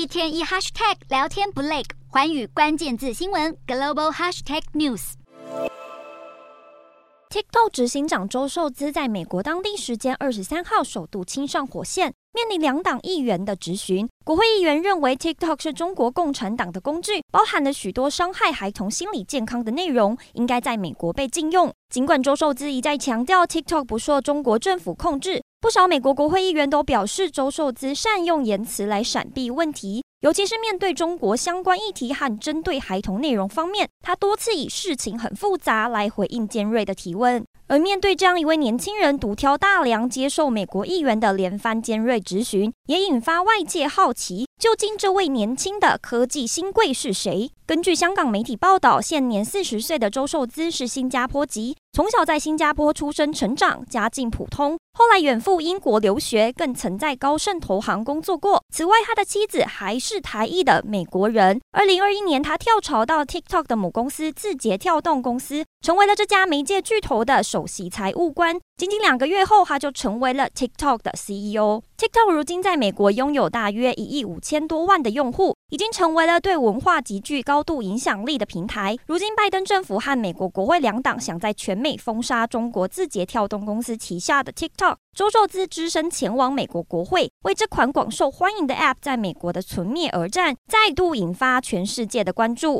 [0.00, 5.12] 一天一 hashtag 聊天不累，环宇关键字新闻 global hashtag news。
[7.28, 14.08] TikTok 执行长周受资在美国当地时间二十三号首度亲上火线，面临两党议员的质询。
[14.24, 21.70] 国会议员认为 TikTok 是中国共产党的工具，包含了许多伤害孩童心理健康的内容，应该在美国被禁用。
[21.90, 30.02] 尽管周受资一再强调 TikTok 不受中国政府控制，不少美国国会议员都表示周受资善用言辞来闪避问题。
[30.20, 37.44] 尤其是面对中国相关议题和针对孩童内容方面，他多次以事情很复杂来回应尖锐的提问。
[37.68, 47.50] 而面对这样一位年轻人独挑大梁接受美国议员的连番尖锐质询，也引发外界好奇，究竟这位年轻的科技新贵是谁？
[47.64, 54.78] 根据香港媒体报道，现年四十岁的周受资是新加坡籍，从小在新加坡出生成长，家境普通。
[54.92, 58.62] 后来远赴英国留学，更曾在高盛投行工作过。
[58.72, 61.60] 此外，他的妻子还是台裔的美国人。
[61.72, 68.56] 二零二一年，他跳槽到 TikTok 的母公司字节跳动公司，成为了这家媒介巨头的首席财务官。
[68.76, 71.82] 仅仅两个月后，他就成为了 TikTok 的 CEO。
[71.98, 78.96] TikTok 如今在美国拥有大约一亿五千多万的用户，已经成为了对文化极具高度影响力的平台。
[79.06, 84.96] 如今，拜登政府和美国国会两党想在全美封杀中国字节跳动公司旗下的 TikTok。
[85.16, 92.78] 周受资只身前往美国国会，为这款广受欢迎的 App 在美国的存灭而战，再度引发全世界的关注。